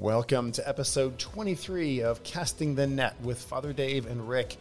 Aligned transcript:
Welcome 0.00 0.50
to 0.52 0.66
episode 0.66 1.18
23 1.18 2.00
of 2.00 2.22
Casting 2.22 2.74
the 2.74 2.86
Net 2.86 3.20
with 3.20 3.38
Father 3.38 3.74
Dave 3.74 4.06
and 4.06 4.26
Rick. 4.26 4.56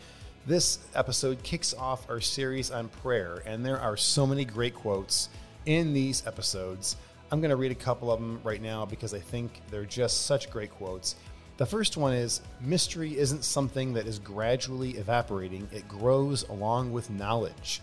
This 0.46 0.80
episode 0.96 1.42
kicks 1.44 1.74
off 1.74 2.10
our 2.10 2.20
series 2.20 2.72
on 2.72 2.90
prayer, 2.90 3.42
and 3.46 3.66
there 3.66 3.80
are 3.80 3.96
so 3.96 4.28
many 4.28 4.44
great 4.44 4.76
quotes 4.76 5.30
in 5.66 5.94
these 5.94 6.28
episodes. 6.28 6.98
I'm 7.32 7.40
going 7.40 7.52
to 7.52 7.56
read 7.56 7.72
a 7.72 7.76
couple 7.76 8.12
of 8.12 8.20
them 8.20 8.42
right 8.44 8.62
now 8.62 8.86
because 8.86 9.14
I 9.14 9.20
think 9.20 9.62
they're 9.72 9.86
just 9.86 10.26
such 10.26 10.52
great 10.52 10.72
quotes. 10.72 11.16
The 11.56 11.66
first 11.66 11.96
one 11.96 12.12
is 12.12 12.42
Mystery 12.60 13.18
isn't 13.18 13.46
something 13.46 13.94
that 13.94 14.08
is 14.08 14.20
gradually 14.20 14.98
evaporating, 14.98 15.70
it 15.72 15.88
grows 15.88 16.44
along 16.50 16.92
with 16.92 17.10
knowledge. 17.10 17.82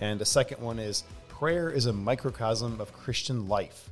And 0.00 0.20
the 0.20 0.24
second 0.24 0.62
one 0.62 0.78
is 0.78 1.02
Prayer 1.26 1.70
is 1.70 1.86
a 1.86 1.92
microcosm 1.92 2.80
of 2.80 2.92
Christian 2.92 3.48
life 3.48 3.90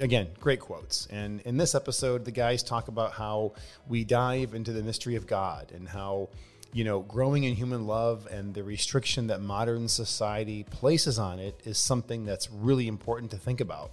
again, 0.00 0.28
great 0.40 0.60
quotes. 0.60 1.06
And 1.10 1.40
in 1.42 1.56
this 1.56 1.74
episode, 1.74 2.24
the 2.24 2.30
guys 2.30 2.62
talk 2.62 2.88
about 2.88 3.12
how 3.12 3.52
we 3.88 4.04
dive 4.04 4.54
into 4.54 4.72
the 4.72 4.82
mystery 4.82 5.14
of 5.14 5.26
God 5.26 5.72
and 5.74 5.88
how, 5.88 6.30
you 6.72 6.84
know, 6.84 7.00
growing 7.00 7.44
in 7.44 7.54
human 7.54 7.86
love 7.86 8.26
and 8.30 8.54
the 8.54 8.64
restriction 8.64 9.28
that 9.28 9.40
modern 9.40 9.86
society 9.88 10.64
places 10.64 11.18
on 11.18 11.38
it 11.38 11.60
is 11.64 11.78
something 11.78 12.24
that's 12.24 12.50
really 12.50 12.88
important 12.88 13.30
to 13.32 13.36
think 13.36 13.60
about. 13.60 13.92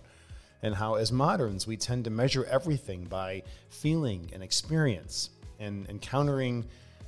And 0.63 0.73
how, 0.73 0.95
as 0.95 1.11
moderns, 1.11 1.67
we 1.67 1.77
tend 1.77 2.05
to 2.05 2.09
measure 2.09 2.45
everything 2.45 3.03
by 3.05 3.43
feeling 3.69 4.31
and 4.33 4.41
experience. 4.41 5.29
And 5.59 5.87
encountering 5.87 6.65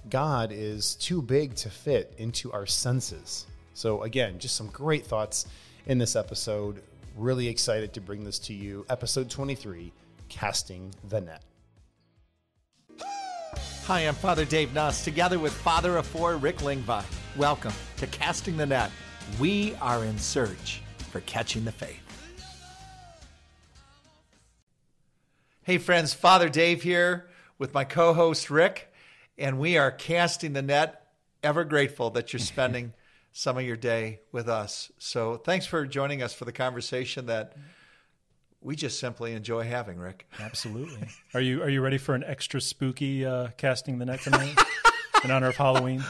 God 0.10 0.52
is 0.52 0.96
too 0.96 1.22
big 1.22 1.56
to 1.56 1.70
fit 1.70 2.14
into 2.18 2.52
our 2.52 2.68
senses. 2.68 3.48
So, 3.74 4.04
again, 4.04 4.38
just 4.38 4.56
some 4.56 4.68
great 4.68 5.06
thoughts 5.06 5.48
in 5.88 5.98
this 5.98 6.16
episode 6.16 6.84
really 7.20 7.50
excited 7.50 7.94
to 7.94 8.02
bring 8.02 8.24
this 8.24 8.40
to 8.40 8.54
you. 8.54 8.86
Episode 8.90 9.30
23 9.30 9.92
Casting 10.30 10.94
the 11.10 11.20
Net. 11.20 11.44
Hi, 13.86 14.02
I'm 14.02 14.16
Father 14.16 14.46
Dave 14.46 14.74
Nuss, 14.74 15.04
together 15.04 15.38
with 15.38 15.52
Father 15.52 15.98
of 15.98 16.08
Four 16.08 16.38
Rick 16.38 16.58
Lingvi. 16.60 17.04
Welcome 17.36 17.74
to 17.98 18.08
Casting 18.08 18.56
the 18.56 18.66
Net. 18.66 18.92
We 19.40 19.76
are 19.82 20.06
in 20.06 20.18
search 20.18 20.82
for 21.12 21.20
catching 21.22 21.66
the 21.66 21.72
faith. 21.72 22.00
Hey, 25.64 25.78
friends, 25.78 26.14
Father 26.14 26.50
Dave 26.50 26.84
here 26.84 27.28
with 27.58 27.74
my 27.74 27.84
co 27.84 28.14
host 28.14 28.50
Rick, 28.50 28.94
and 29.38 29.60
we 29.60 29.78
are 29.78 29.92
casting 29.92 30.54
the 30.54 30.62
net. 30.62 30.96
Ever 31.44 31.64
grateful 31.64 32.10
that 32.12 32.34
you're 32.34 32.40
spending 32.40 32.94
some 33.32 33.58
of 33.58 33.64
your 33.64 33.78
day 33.78 34.20
with 34.32 34.50
us. 34.50 34.92
So 34.98 35.38
thanks 35.38 35.66
for 35.66 35.86
joining 35.86 36.22
us 36.22 36.34
for 36.34 36.46
the 36.46 36.52
conversation 36.52 37.28
that 37.28 37.54
we 38.62 38.76
just 38.76 39.00
simply 39.00 39.34
enjoy 39.34 39.64
having, 39.64 39.98
Rick. 39.98 40.28
Absolutely. 40.40 41.08
Are 41.34 41.42
you 41.42 41.64
are 41.64 41.70
you 41.70 41.82
ready 41.82 41.98
for 41.98 42.16
an 42.16 42.24
extra 42.26 42.60
spooky 42.60 43.26
uh, 43.26 43.50
casting 43.58 44.00
the 44.00 44.06
net 44.06 44.22
tonight 44.22 44.58
in 45.24 45.32
honor 45.32 45.48
of 45.48 45.56
Halloween? 45.56 46.04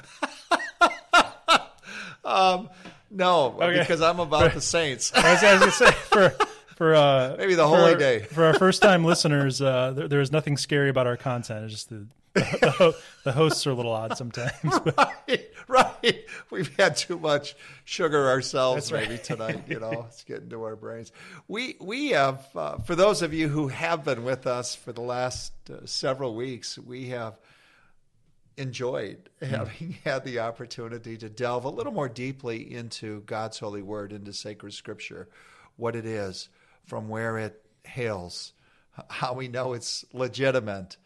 Um, 2.29 2.69
no, 3.09 3.57
okay. 3.59 3.79
because 3.79 4.01
I'm 4.01 4.19
about 4.19 4.53
the 4.53 4.61
saints. 4.61 5.11
I 5.15 5.33
was, 5.33 5.43
I 5.43 5.53
was 5.53 5.59
going 5.59 5.71
to 5.71 5.77
say 5.77 5.91
for 5.91 6.45
for 6.75 6.95
uh, 6.95 7.35
maybe 7.37 7.55
the 7.55 7.67
holy 7.67 7.93
for, 7.93 7.99
day 7.99 8.19
for 8.19 8.45
our 8.45 8.53
first 8.53 8.81
time 8.81 9.03
listeners. 9.03 9.61
Uh, 9.61 9.91
there, 9.95 10.07
there 10.07 10.21
is 10.21 10.31
nothing 10.31 10.57
scary 10.57 10.89
about 10.89 11.07
our 11.07 11.17
content. 11.17 11.65
It's 11.65 11.73
just 11.73 11.89
the 11.89 12.05
the, 12.33 12.95
the, 13.23 13.31
hosts 13.31 13.65
are 13.65 13.71
a 13.71 13.73
little 13.73 13.91
odd 13.91 14.17
sometimes. 14.17 14.51
right, 14.97 15.51
right. 15.67 16.25
We've 16.49 16.75
had 16.77 16.95
too 16.95 17.17
much 17.17 17.55
sugar 17.85 18.29
ourselves 18.29 18.91
maybe 18.91 19.17
tonight. 19.17 19.63
You 19.67 19.79
know, 19.79 20.05
it's 20.07 20.23
getting 20.23 20.49
to 20.49 20.63
our 20.63 20.75
brains. 20.75 21.11
We 21.47 21.75
we 21.79 22.09
have 22.09 22.45
uh, 22.55 22.77
for 22.79 22.95
those 22.95 23.21
of 23.21 23.33
you 23.33 23.47
who 23.47 23.67
have 23.69 24.03
been 24.03 24.23
with 24.23 24.47
us 24.47 24.75
for 24.75 24.93
the 24.93 25.01
last 25.01 25.53
uh, 25.69 25.85
several 25.85 26.35
weeks, 26.35 26.77
we 26.77 27.09
have 27.09 27.39
enjoyed 28.57 29.29
hmm. 29.39 29.45
having 29.45 29.97
had 30.03 30.23
the 30.23 30.39
opportunity 30.39 31.17
to 31.17 31.29
delve 31.29 31.65
a 31.65 31.69
little 31.69 31.93
more 31.93 32.09
deeply 32.09 32.73
into 32.73 33.21
God's 33.21 33.57
holy 33.57 33.81
word, 33.81 34.13
into 34.13 34.33
sacred 34.33 34.73
scripture, 34.73 35.29
what 35.77 35.95
it 35.95 36.05
is, 36.05 36.49
from 36.85 37.09
where 37.09 37.37
it 37.37 37.63
hails, 37.83 38.53
how 39.09 39.33
we 39.33 39.47
know 39.47 39.73
it's 39.73 40.05
legitimate 40.13 40.97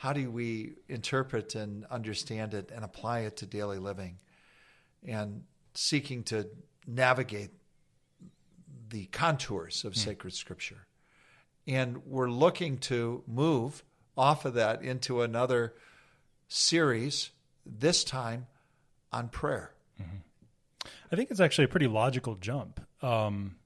how 0.00 0.12
do 0.12 0.30
we 0.30 0.74
interpret 0.88 1.56
and 1.56 1.84
understand 1.86 2.54
it 2.54 2.70
and 2.72 2.84
apply 2.84 3.20
it 3.20 3.36
to 3.38 3.46
daily 3.46 3.78
living? 3.78 4.18
And 5.04 5.42
seeking 5.74 6.22
to 6.24 6.48
navigate 6.86 7.50
the 8.90 9.06
contours 9.06 9.84
of 9.84 9.94
mm. 9.94 9.96
sacred 9.96 10.34
scripture. 10.34 10.86
And 11.66 12.06
we're 12.06 12.30
looking 12.30 12.78
to 12.78 13.24
move 13.26 13.82
off 14.16 14.44
of 14.44 14.54
that 14.54 14.82
into 14.82 15.22
another 15.22 15.74
series 16.46 17.30
this 17.66 18.04
time 18.04 18.46
on 19.12 19.28
prayer. 19.28 19.72
Mm-hmm. 20.00 20.88
i 21.10 21.16
think 21.16 21.32
it's 21.32 21.40
actually 21.40 21.64
a 21.64 21.68
pretty 21.68 21.88
logical 21.88 22.36
jump. 22.36 22.80
Um, 23.02 23.56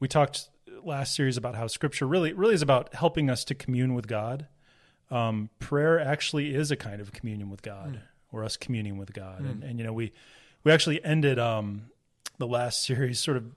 we 0.00 0.06
talked 0.06 0.50
last 0.84 1.14
series 1.16 1.38
about 1.38 1.54
how 1.54 1.66
scripture 1.66 2.06
really 2.06 2.34
really 2.34 2.54
is 2.54 2.60
about 2.60 2.94
helping 2.94 3.30
us 3.30 3.44
to 3.44 3.54
commune 3.54 3.94
with 3.94 4.06
god 4.06 4.48
um, 5.12 5.50
prayer 5.58 6.00
actually 6.00 6.54
is 6.54 6.70
a 6.70 6.76
kind 6.76 7.00
of 7.00 7.12
communion 7.12 7.50
with 7.50 7.62
God, 7.62 7.94
mm. 7.94 8.00
or 8.32 8.44
us 8.44 8.56
communing 8.56 8.96
with 8.96 9.12
God. 9.12 9.42
Mm. 9.42 9.50
And, 9.50 9.64
and, 9.64 9.78
you 9.78 9.84
know, 9.84 9.92
we 9.92 10.12
we 10.64 10.72
actually 10.72 11.04
ended 11.04 11.38
um, 11.38 11.90
the 12.38 12.46
last 12.46 12.84
series 12.86 13.20
sort 13.20 13.36
of 13.36 13.54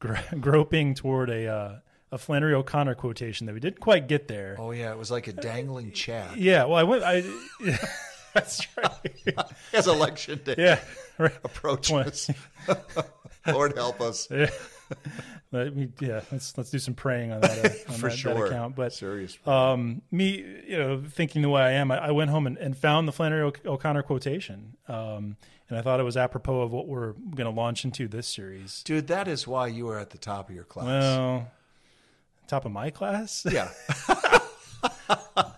groping 0.40 0.94
toward 0.94 1.30
a 1.30 1.46
uh, 1.46 1.78
a 2.12 2.18
Flannery 2.18 2.54
O'Connor 2.54 2.94
quotation 2.94 3.46
that 3.46 3.54
we 3.54 3.60
didn't 3.60 3.80
quite 3.80 4.06
get 4.06 4.28
there. 4.28 4.56
Oh 4.58 4.70
yeah, 4.70 4.92
it 4.92 4.98
was 4.98 5.10
like 5.10 5.26
a 5.26 5.32
dangling 5.32 5.92
chat. 5.92 6.36
Yeah, 6.36 6.64
well, 6.64 6.76
I 6.76 6.82
went. 6.82 7.02
I 7.02 7.24
that's 8.34 8.66
right. 8.76 9.54
As 9.72 9.86
election 9.86 10.40
day, 10.44 10.54
yeah, 10.58 10.80
right. 11.18 11.32
approaches. 11.42 12.30
Lord 13.46 13.74
help 13.76 14.00
us. 14.00 14.28
Yeah. 14.30 14.50
But 15.50 15.74
we, 15.74 15.88
yeah, 15.98 16.20
let's 16.30 16.58
let's 16.58 16.70
do 16.70 16.78
some 16.78 16.92
praying 16.92 17.32
on 17.32 17.40
that, 17.40 17.64
uh, 17.64 17.68
on 17.92 17.98
for 17.98 18.10
that, 18.10 18.18
sure. 18.18 18.34
That 18.34 18.46
account. 18.48 18.76
But 18.76 18.92
serious, 18.92 19.38
um, 19.46 20.02
me, 20.10 20.44
you 20.66 20.76
know, 20.76 21.02
thinking 21.10 21.40
the 21.40 21.48
way 21.48 21.62
I 21.62 21.70
am, 21.72 21.90
I, 21.90 22.08
I 22.08 22.10
went 22.10 22.30
home 22.30 22.46
and, 22.46 22.58
and, 22.58 22.76
found 22.76 23.08
the 23.08 23.12
Flannery 23.12 23.40
o- 23.40 23.72
O'Connor 23.72 24.02
quotation, 24.02 24.76
um, 24.88 25.38
and 25.70 25.78
I 25.78 25.80
thought 25.80 26.00
it 26.00 26.02
was 26.02 26.18
apropos 26.18 26.60
of 26.60 26.72
what 26.72 26.86
we're 26.86 27.12
going 27.12 27.46
to 27.46 27.50
launch 27.50 27.86
into 27.86 28.08
this 28.08 28.26
series. 28.26 28.82
Dude, 28.82 29.06
that 29.06 29.26
is 29.26 29.48
why 29.48 29.68
you 29.68 29.86
were 29.86 29.98
at 29.98 30.10
the 30.10 30.18
top 30.18 30.50
of 30.50 30.54
your 30.54 30.64
class. 30.64 30.86
Well, 30.86 31.50
top 32.46 32.66
of 32.66 32.72
my 32.72 32.90
class, 32.90 33.46
yeah. 33.50 33.70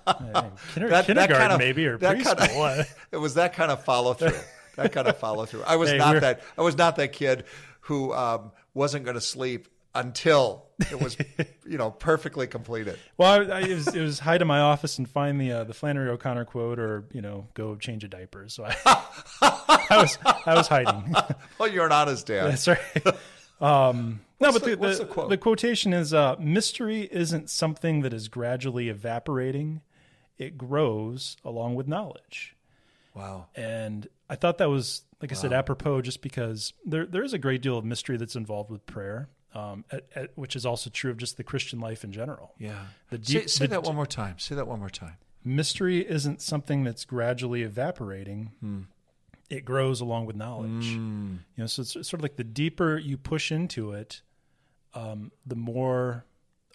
Kinder, 0.07 0.89
that, 0.89 1.07
kindergarten, 1.07 1.17
that 1.17 1.31
kind 1.31 1.53
of, 1.53 1.59
maybe, 1.59 1.85
or 1.87 1.99
preschool. 1.99 2.37
Kind 2.37 2.81
of, 2.81 2.95
it 3.11 3.17
was 3.17 3.35
that 3.35 3.55
kind 3.55 3.73
of 3.73 3.83
follow 3.85 4.15
through. 4.15 4.39
that 4.77 4.93
kind 4.93 5.09
of 5.09 5.17
follow 5.19 5.47
through. 5.47 5.65
I 5.65 5.75
was 5.77 5.91
hey, 5.91 5.99
not 5.99 6.21
that. 6.21 6.43
I 6.57 6.63
was 6.63 6.77
not 6.77 6.95
that 6.97 7.13
kid 7.13 7.45
who 7.81 8.13
um, 8.13 8.53
wasn't 8.75 9.05
going 9.05 9.15
to 9.15 9.21
sleep 9.21 9.69
until 9.95 10.67
it 10.91 11.01
was, 11.01 11.17
you 11.67 11.79
know, 11.79 11.91
perfectly 11.91 12.47
completed. 12.47 12.99
Well, 13.17 13.53
I, 13.53 13.61
it, 13.61 13.75
was, 13.75 13.89
it 13.89 14.01
was 14.01 14.19
hide 14.21 14.43
in 14.43 14.49
my 14.49 14.61
office 14.61 14.99
and 14.99 15.09
find 15.09 15.41
the 15.41 15.53
uh, 15.53 15.65
the 15.65 15.75
Flannery 15.75 16.09
O'Connor 16.11 16.45
quote, 16.45 16.79
or 16.79 17.05
you 17.13 17.21
know, 17.21 17.49
go 17.55 17.77
change 17.77 18.05
a 18.05 18.09
diaper. 18.09 18.49
So 18.49 18.65
I, 18.65 18.77
I 19.43 19.97
was 19.99 20.19
I 20.25 20.55
was 20.55 20.69
hiding. 20.69 21.15
well, 21.59 21.69
you're 21.69 21.87
an 21.87 21.93
honest 21.93 22.27
dad. 22.27 22.53
That's 22.53 22.69
right. 22.69 23.07
Um, 23.61 24.21
no, 24.41 24.53
but 24.53 24.65
the, 24.65 24.77
the, 24.77 24.95
the, 24.95 25.05
quote? 25.05 25.29
the, 25.29 25.37
quotation 25.37 25.93
is 25.93 26.15
uh, 26.15 26.37
mystery 26.39 27.09
isn't 27.13 27.51
something 27.51 28.01
that 28.01 28.15
is 28.15 28.29
gradually 28.29 28.89
evaporating; 28.89 29.83
it 30.39 30.57
grows 30.57 31.37
along 31.45 31.75
with 31.75 31.87
knowledge. 31.87 32.57
Wow! 33.15 33.49
And 33.55 34.09
I 34.31 34.37
thought 34.37 34.59
that 34.59 34.71
was, 34.71 35.03
like 35.21 35.31
wow. 35.31 35.39
I 35.39 35.41
said, 35.41 35.53
apropos, 35.53 36.03
just 36.03 36.23
because 36.23 36.73
there 36.85 37.07
there 37.07 37.23
is 37.23 37.33
a 37.33 37.39
great 37.39 37.63
deal 37.63 37.77
of 37.77 37.85
mystery 37.85 38.17
that's 38.17 38.37
involved 38.37 38.71
with 38.71 38.87
prayer 38.87 39.29
um, 39.55 39.85
at, 39.91 40.05
at, 40.15 40.31
which 40.37 40.57
is 40.57 40.65
also 40.65 40.91
true 40.91 41.11
of 41.11 41.17
just 41.17 41.37
the 41.37 41.45
Christian 41.45 41.81
life 41.81 42.05
in 42.05 42.13
general. 42.13 42.55
Yeah. 42.59 42.87
The 43.11 43.19
deep, 43.19 43.43
say, 43.43 43.47
say 43.47 43.67
the, 43.67 43.71
that 43.73 43.83
one 43.83 43.97
more 43.97 44.07
time. 44.07 44.39
Say 44.39 44.55
that 44.55 44.67
one 44.67 44.79
more 44.79 44.91
time. 44.91 45.17
Mystery 45.45 46.09
isn't 46.09 46.43
something 46.43 46.85
that's 46.85 47.05
gradually 47.05 47.63
evaporating. 47.63 48.53
Hmm. 48.61 48.81
It 49.49 49.65
grows 49.65 50.01
along 50.01 50.27
with 50.27 50.37
knowledge. 50.37 50.95
Mm. 50.95 51.39
You 51.57 51.65
know, 51.65 51.67
so 51.67 51.83
it's 51.83 51.93
sort 51.93 52.15
of 52.15 52.23
like 52.23 52.37
the 52.37 52.45
deeper 52.45 52.99
you 52.99 53.17
push 53.17 53.51
into 53.51 53.91
it, 53.91 54.23
um, 54.95 55.33
the 55.45 55.57
more 55.57 56.25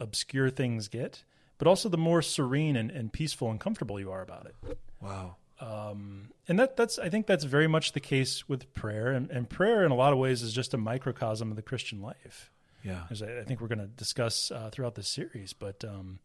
obscure 0.01 0.49
things 0.49 0.89
get, 0.89 1.23
but 1.57 1.69
also 1.69 1.87
the 1.87 1.97
more 1.97 2.21
serene 2.21 2.75
and, 2.75 2.91
and 2.91 3.13
peaceful 3.13 3.49
and 3.49 3.61
comfortable 3.61 3.97
you 3.97 4.11
are 4.11 4.21
about 4.21 4.47
it. 4.47 4.77
Wow. 5.01 5.37
Um, 5.59 6.31
and 6.47 6.59
that 6.59 6.75
that's 6.75 6.99
I 6.99 7.09
think 7.09 7.27
that's 7.27 7.45
very 7.45 7.67
much 7.67 7.93
the 7.93 7.99
case 7.99 8.47
with 8.49 8.73
prayer, 8.73 9.11
and, 9.11 9.29
and 9.31 9.49
prayer 9.49 9.85
in 9.85 9.91
a 9.91 9.95
lot 9.95 10.11
of 10.11 10.19
ways 10.19 10.41
is 10.41 10.53
just 10.53 10.73
a 10.73 10.77
microcosm 10.77 11.49
of 11.49 11.55
the 11.55 11.61
Christian 11.61 12.01
life. 12.01 12.51
Yeah, 12.83 13.03
as 13.09 13.21
I, 13.21 13.39
I 13.39 13.43
think 13.43 13.61
we're 13.61 13.67
going 13.67 13.79
to 13.79 13.87
discuss 13.87 14.51
uh, 14.51 14.69
throughout 14.71 14.95
this 14.95 15.07
series. 15.07 15.53
But 15.53 15.83
um, 15.85 16.19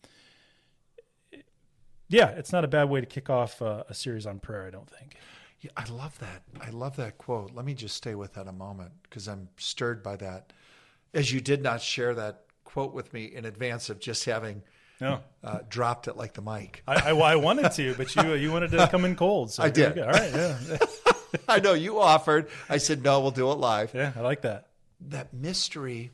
yeah, 2.09 2.31
it's 2.31 2.53
not 2.53 2.65
a 2.65 2.69
bad 2.69 2.91
way 2.91 3.01
to 3.01 3.07
kick 3.07 3.31
off 3.31 3.63
uh, 3.63 3.85
a 3.89 3.95
series 3.95 4.27
on 4.27 4.41
prayer. 4.41 4.67
I 4.67 4.71
don't 4.71 4.91
think. 4.91 5.17
Yeah, 5.61 5.71
I 5.77 5.89
love 5.89 6.19
that. 6.19 6.43
I 6.61 6.71
love 6.71 6.97
that 6.97 7.19
quote. 7.19 7.53
Let 7.55 7.65
me 7.65 7.75
just 7.75 7.97
stay 7.97 8.15
with 8.15 8.35
that 8.35 8.49
a 8.49 8.53
moment 8.53 8.93
because 9.05 9.29
I'm 9.29 9.49
stirred 9.59 10.03
by 10.03 10.17
that. 10.17 10.53
As 11.15 11.33
you 11.33 11.41
did 11.41 11.63
not 11.63 11.83
share 11.83 12.15
that 12.15 12.45
quote 12.65 12.95
with 12.95 13.13
me 13.13 13.25
in 13.25 13.45
advance 13.45 13.91
of 13.91 14.01
just 14.01 14.25
having 14.25 14.63
No. 15.01 15.21
uh, 15.43 15.61
dropped 15.69 16.09
it 16.09 16.17
like 16.17 16.35
the 16.35 16.43
mic. 16.43 16.83
I, 16.87 17.11
I, 17.11 17.33
I 17.33 17.37
wanted 17.37 17.73
to, 17.73 17.95
but 17.95 18.15
you 18.17 18.35
you 18.35 18.53
wanted 18.53 18.71
to 18.73 18.87
come 18.89 19.05
in 19.05 19.17
cold. 19.17 19.51
So 19.51 19.63
I 19.63 19.71
did. 19.71 19.93
okay. 19.99 20.01
All 20.03 20.09
right. 20.11 20.33
Yeah. 20.33 20.79
I 21.49 21.61
know 21.61 21.73
you 21.75 22.01
offered. 22.01 22.49
I 22.69 22.79
said 22.79 23.03
no. 23.03 23.21
We'll 23.21 23.31
do 23.31 23.51
it 23.51 23.55
live. 23.55 23.95
Yeah. 23.95 24.13
I 24.17 24.21
like 24.21 24.43
that. 24.43 24.69
That 25.09 25.33
mystery 25.33 26.11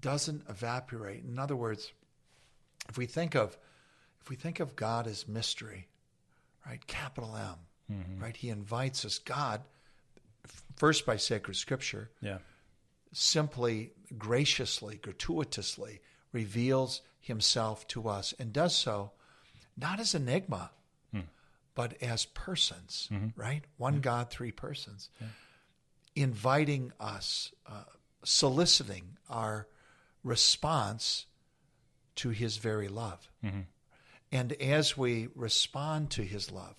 doesn't 0.00 0.42
evaporate. 0.48 1.24
In 1.24 1.38
other 1.38 1.56
words, 1.56 1.92
if 2.88 2.98
we 2.98 3.06
think 3.06 3.34
of 3.34 3.56
if 4.20 4.28
we 4.28 4.36
think 4.36 4.60
of 4.60 4.76
God 4.76 5.06
as 5.06 5.26
mystery, 5.28 5.88
right? 6.66 6.84
Capital 6.86 7.36
M, 7.88 8.18
right? 8.20 8.36
He 8.36 8.50
invites 8.50 9.04
us. 9.04 9.18
God, 9.18 9.62
first 10.76 11.06
by 11.06 11.16
sacred 11.16 11.54
scripture, 11.54 12.10
Yeah. 12.20 12.38
simply, 13.12 13.92
graciously, 14.18 14.96
gratuitously 14.96 16.00
reveals 16.32 17.02
himself 17.20 17.86
to 17.88 18.08
us 18.08 18.34
and 18.38 18.52
does 18.52 18.76
so 18.76 19.12
not 19.76 20.00
as 20.00 20.14
enigma, 20.14 20.70
hmm. 21.12 21.20
but 21.74 22.00
as 22.02 22.26
persons, 22.26 23.08
mm-hmm. 23.12 23.40
right? 23.40 23.64
One 23.76 24.00
God, 24.00 24.30
three 24.30 24.52
persons, 24.52 25.08
inviting 26.14 26.92
us, 27.00 27.52
uh, 27.66 27.84
soliciting 28.24 29.16
our 29.28 29.66
response 30.22 31.26
to 32.16 32.30
his 32.30 32.58
very 32.58 32.88
love. 32.88 33.28
Mm-hmm. 33.44 33.60
And 34.32 34.52
as 34.54 34.96
we 34.96 35.28
respond 35.34 36.10
to 36.10 36.22
his 36.22 36.50
love, 36.52 36.76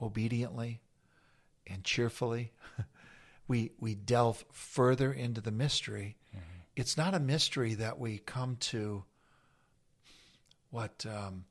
obediently 0.00 0.80
and 1.66 1.84
cheerfully, 1.84 2.52
we 3.48 3.72
we 3.78 3.94
delve 3.94 4.44
further 4.52 5.12
into 5.12 5.40
the 5.40 5.50
mystery. 5.50 6.16
Mm-hmm. 6.30 6.60
It's 6.76 6.96
not 6.96 7.14
a 7.14 7.20
mystery 7.20 7.74
that 7.74 7.98
we 7.98 8.18
come 8.18 8.56
to 8.60 9.04
what 10.70 11.04
um, 11.06 11.44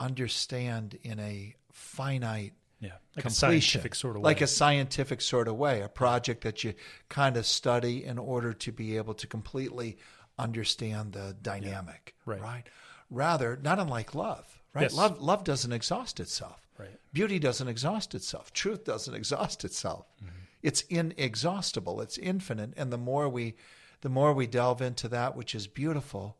understand 0.00 0.98
in 1.02 1.18
a 1.20 1.54
finite 1.72 2.52
Yeah. 2.80 2.90
Like 3.16 3.24
a 3.24 3.28
completion, 3.28 3.32
scientific 3.80 3.94
sort 3.94 4.16
of 4.16 4.22
like 4.22 4.38
way. 4.38 4.44
a 4.44 4.46
scientific 4.46 5.20
sort 5.20 5.48
of 5.48 5.56
way, 5.56 5.82
a 5.82 5.88
project 5.88 6.42
that 6.44 6.62
you 6.64 6.74
kind 7.08 7.36
of 7.36 7.44
study 7.46 8.04
in 8.04 8.18
order 8.18 8.52
to 8.52 8.72
be 8.72 8.96
able 8.96 9.14
to 9.14 9.26
completely 9.26 9.98
understand 10.38 11.12
the 11.12 11.36
dynamic, 11.42 12.14
Right. 12.24 12.40
right? 12.40 12.64
Rather, 13.10 13.58
not 13.62 13.78
unlike 13.78 14.14
love, 14.14 14.60
right? 14.74 14.82
Yes. 14.82 14.94
Love 14.94 15.20
love 15.20 15.42
doesn't 15.44 15.72
exhaust 15.72 16.20
itself. 16.20 16.68
Right. 16.78 16.96
Beauty 17.12 17.38
doesn't 17.40 17.66
exhaust 17.68 18.14
itself. 18.14 18.52
Truth 18.52 18.84
doesn't 18.84 19.14
exhaust 19.14 19.64
itself. 19.64 20.06
Mm-hmm. 20.22 20.34
It's 20.62 20.82
inexhaustible. 20.82 22.00
It's 22.00 22.18
infinite. 22.18 22.74
And 22.76 22.92
the 22.92 22.98
more 22.98 23.28
we 23.28 23.54
the 24.02 24.08
more 24.08 24.32
we 24.32 24.46
delve 24.46 24.80
into 24.82 25.08
that 25.08 25.34
which 25.36 25.54
is 25.54 25.66
beautiful, 25.66 26.36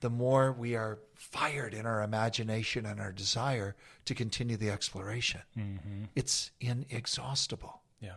the 0.00 0.10
more 0.10 0.52
we 0.52 0.76
are 0.76 0.98
fired 1.14 1.74
in 1.74 1.86
our 1.86 2.02
imagination 2.02 2.86
and 2.86 3.00
our 3.00 3.12
desire 3.12 3.74
to 4.04 4.14
continue 4.14 4.56
the 4.56 4.70
exploration. 4.70 5.40
Mm-hmm. 5.58 6.04
It's 6.14 6.50
inexhaustible. 6.60 7.82
Yeah, 8.00 8.14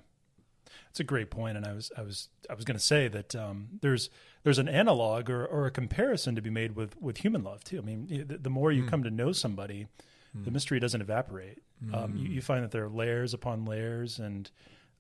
it's 0.89 0.99
a 0.99 1.03
great 1.03 1.31
point, 1.31 1.57
and 1.57 1.65
I 1.65 1.73
was 1.73 1.91
I 1.97 2.01
was 2.01 2.29
I 2.49 2.53
was 2.53 2.65
going 2.65 2.77
to 2.77 2.83
say 2.83 3.07
that 3.07 3.35
um, 3.35 3.79
there's 3.81 4.09
there's 4.43 4.59
an 4.59 4.69
analog 4.69 5.29
or, 5.29 5.45
or 5.45 5.65
a 5.65 5.71
comparison 5.71 6.35
to 6.35 6.41
be 6.41 6.49
made 6.49 6.75
with 6.75 6.99
with 7.01 7.17
human 7.17 7.43
love 7.43 7.63
too. 7.63 7.79
I 7.79 7.81
mean, 7.81 8.25
the, 8.27 8.37
the 8.37 8.49
more 8.49 8.71
you 8.71 8.85
come 8.85 9.03
to 9.03 9.11
know 9.11 9.31
somebody, 9.31 9.87
the 10.33 10.51
mystery 10.51 10.79
doesn't 10.79 11.01
evaporate. 11.01 11.59
Um, 11.93 12.15
you, 12.15 12.29
you 12.29 12.41
find 12.41 12.63
that 12.63 12.71
there 12.71 12.85
are 12.85 12.89
layers 12.89 13.33
upon 13.33 13.65
layers, 13.65 14.19
and 14.19 14.49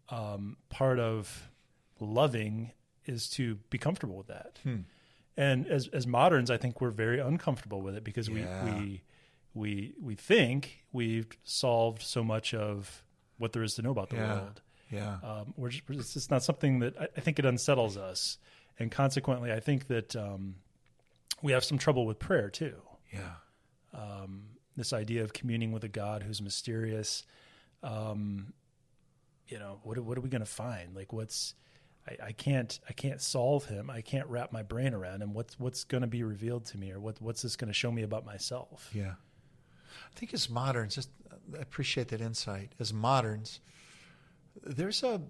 um, 0.09 0.57
part 0.69 0.99
of 0.99 1.49
loving 1.99 2.71
is 3.05 3.29
to 3.31 3.55
be 3.69 3.77
comfortable 3.77 4.17
with 4.17 4.27
that. 4.27 4.59
And 5.37 5.67
as 5.67 5.87
as 5.89 6.05
moderns, 6.05 6.51
I 6.51 6.57
think 6.57 6.81
we're 6.81 6.89
very 6.91 7.19
uncomfortable 7.19 7.81
with 7.81 7.95
it 7.95 8.03
because 8.03 8.27
Yeah. 8.29 8.63
we 8.65 8.71
we 8.71 9.01
we 9.53 9.93
we 10.01 10.15
think 10.15 10.83
we've 10.91 11.27
solved 11.43 12.01
so 12.01 12.23
much 12.23 12.53
of 12.53 13.03
what 13.37 13.53
there 13.53 13.63
is 13.63 13.73
to 13.75 13.81
know 13.81 13.91
about 13.91 14.09
the 14.09 14.17
Yeah. 14.17 14.33
world. 14.35 14.61
Yeah. 14.91 15.17
Um, 15.23 15.53
we're 15.55 15.69
just, 15.69 15.83
it's 15.89 16.13
just 16.13 16.29
not 16.31 16.43
something 16.43 16.79
that 16.79 16.99
I, 16.99 17.07
I 17.15 17.21
think 17.21 17.39
it 17.39 17.45
unsettles 17.45 17.95
us, 17.95 18.37
and 18.77 18.91
consequently, 18.91 19.51
I 19.53 19.61
think 19.61 19.87
that 19.87 20.15
um, 20.17 20.55
we 21.41 21.53
have 21.53 21.63
some 21.63 21.77
trouble 21.77 22.05
with 22.05 22.19
prayer 22.19 22.49
too. 22.49 22.81
yeah. 23.13 23.35
This 24.77 24.93
idea 24.93 25.23
of 25.23 25.33
communing 25.33 25.73
with 25.73 25.83
a 25.83 25.89
God 25.89 26.23
who's 26.23 26.41
mysterious. 26.41 27.25
Um, 27.83 28.53
you 29.47 29.59
know, 29.59 29.79
what 29.83 29.97
what 29.99 30.17
are 30.17 30.21
we 30.21 30.29
going 30.29 30.39
to 30.41 30.45
find? 30.49 30.95
Like, 30.95 31.11
what's 31.11 31.55
I, 32.07 32.27
I 32.27 32.31
can't 32.31 32.79
I 32.89 32.93
can't 32.93 33.21
solve 33.21 33.65
him. 33.65 33.89
I 33.89 34.01
can't 34.01 34.27
wrap 34.27 34.51
my 34.51 34.63
brain 34.63 34.93
around 34.93 35.21
him. 35.21 35.33
What's 35.33 35.59
what's 35.59 35.83
going 35.83 36.01
to 36.01 36.07
be 36.07 36.23
revealed 36.23 36.65
to 36.67 36.77
me, 36.77 36.91
or 36.91 36.99
what 36.99 37.21
what's 37.21 37.41
this 37.41 37.55
going 37.55 37.67
to 37.69 37.73
show 37.73 37.91
me 37.91 38.03
about 38.03 38.25
myself? 38.25 38.89
Yeah. 38.93 39.13
I 39.13 40.19
think 40.19 40.33
as 40.33 40.49
moderns, 40.49 40.95
just 40.95 41.09
I 41.57 41.61
appreciate 41.61 42.07
that 42.09 42.21
insight. 42.21 42.73
As 42.79 42.93
moderns, 42.93 43.59
there's 44.63 45.03
a 45.03 45.21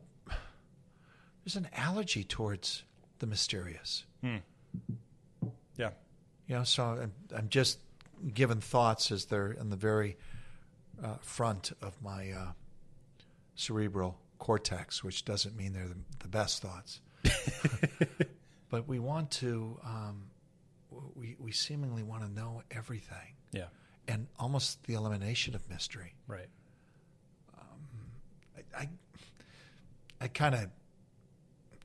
there's 1.43 1.55
an 1.55 1.67
allergy 1.75 2.23
towards 2.23 2.83
the 3.19 3.27
mysterious. 3.27 4.05
Yeah, 5.77 5.91
You 6.47 6.55
know, 6.57 6.63
so 6.63 6.83
I'm, 6.83 7.13
I'm 7.35 7.49
just 7.49 7.79
given 8.33 8.61
thoughts 8.61 9.11
as 9.11 9.25
they're 9.25 9.51
in 9.51 9.69
the 9.69 9.75
very 9.75 10.17
uh, 11.03 11.15
front 11.21 11.71
of 11.81 11.99
my 12.01 12.31
uh, 12.31 12.51
cerebral 13.55 14.19
cortex, 14.41 15.03
which 15.03 15.23
doesn't 15.23 15.55
mean 15.55 15.71
they're 15.71 15.87
the, 15.87 15.95
the 16.19 16.27
best 16.27 16.63
thoughts. 16.63 16.99
but 18.71 18.87
we 18.87 18.97
want 18.97 19.29
to, 19.29 19.79
um, 19.85 20.23
we, 21.15 21.35
we 21.37 21.51
seemingly 21.51 22.01
want 22.01 22.23
to 22.23 22.31
know 22.31 22.63
everything 22.71 23.35
yeah, 23.51 23.65
and 24.07 24.25
almost 24.39 24.83
the 24.85 24.95
elimination 24.95 25.53
of 25.53 25.69
mystery. 25.69 26.15
right. 26.27 26.49
I, 28.77 28.89
I 30.19 30.27
kind 30.27 30.55
of, 30.55 30.67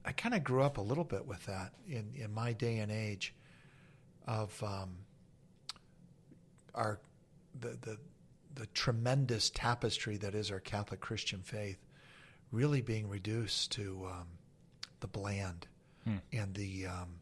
I 0.05 0.13
kind 0.13 0.35
of 0.35 0.43
grew 0.43 0.63
up 0.63 0.79
a 0.79 0.81
little 0.81 1.05
bit 1.05 1.27
with 1.27 1.45
that 1.47 1.73
in, 1.87 2.13
in 2.15 2.33
my 2.33 2.53
day 2.55 2.79
and 2.79 2.91
age 2.91 3.35
of 4.27 4.63
um, 4.63 4.97
our 6.75 7.01
the, 7.61 7.77
the 7.81 7.99
the 8.55 8.67
tremendous 8.67 9.51
tapestry 9.51 10.17
that 10.17 10.35
is 10.35 10.51
our 10.51 10.61
Catholic 10.61 11.01
Christian 11.01 11.41
faith, 11.43 11.79
really 12.57 12.81
being 12.81 13.09
reduced 13.09 13.73
to 13.73 14.07
um, 14.11 14.27
the 15.01 15.07
bland 15.07 15.67
and 16.33 16.55
the 16.55 16.87
um, 16.87 17.21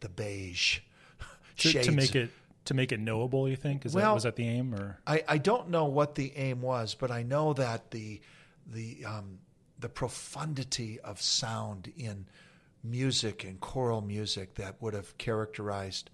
the 0.00 0.08
beige 0.08 0.80
To, 1.58 1.68
shades. 1.68 1.86
to 1.86 1.92
make 1.92 2.14
it 2.14 2.30
to 2.66 2.74
make 2.74 2.90
it 2.92 2.98
knowable, 3.00 3.48
you 3.48 3.56
think 3.56 3.86
is 3.86 3.92
that 3.92 4.00
Well- 4.00 4.14
was 4.14 4.24
that 4.24 4.36
the 4.36 4.46
aim 4.48 4.74
or 4.74 4.98
I, 5.06 5.22
I 5.28 5.38
don't 5.38 5.70
know 5.70 5.84
what 5.86 6.14
the 6.16 6.32
aim 6.36 6.60
was, 6.60 6.94
but 6.94 7.10
I 7.10 7.22
know 7.22 7.52
that 7.54 7.90
the 7.92 8.20
the 8.66 9.04
um, 9.06 9.38
the 9.78 9.88
profundity 9.88 10.98
of 11.00 11.22
sound 11.22 11.92
in 11.96 12.26
music 12.82 13.44
and 13.44 13.60
choral 13.60 14.00
music 14.00 14.54
that 14.56 14.80
would 14.82 14.94
have 14.94 15.16
characterized 15.18 16.10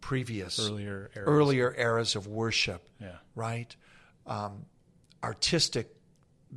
previous 0.00 0.58
earlier 0.60 1.10
eras? 1.14 1.28
earlier 1.28 1.74
eras 1.76 2.14
of 2.16 2.26
worship, 2.26 2.88
Yeah. 3.00 3.16
right? 3.34 3.74
Um, 4.26 4.66
artistic 5.22 5.94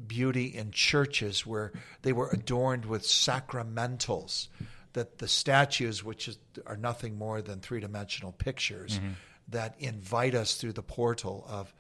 beauty 0.08 0.46
in 0.46 0.72
churches 0.72 1.46
where 1.46 1.72
they 2.02 2.14
were 2.14 2.30
adorned 2.30 2.86
with 2.86 3.04
sacramentals, 3.04 4.48
that 4.94 5.18
the 5.18 5.28
statues, 5.28 6.04
which 6.04 6.28
is, 6.28 6.38
are 6.66 6.78
nothing 6.78 7.18
more 7.18 7.42
than 7.42 7.60
three 7.60 7.80
dimensional 7.80 8.32
pictures, 8.32 8.98
mm-hmm. 8.98 9.12
that 9.50 9.76
invite 9.80 10.36
us 10.36 10.56
through 10.56 10.74
the 10.74 10.84
portal 10.84 11.46
of 11.48 11.74